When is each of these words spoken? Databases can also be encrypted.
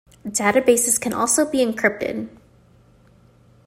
Databases 0.25 0.99
can 0.99 1.13
also 1.13 1.47
be 1.47 1.59
encrypted. 1.63 2.27